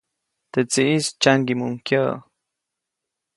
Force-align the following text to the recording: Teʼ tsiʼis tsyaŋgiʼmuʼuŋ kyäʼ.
Teʼ 0.51 0.67
tsiʼis 0.71 1.05
tsyaŋgiʼmuʼuŋ 1.21 1.73
kyäʼ. 1.87 2.13